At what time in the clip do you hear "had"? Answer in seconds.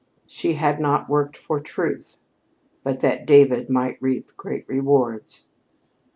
0.53-0.79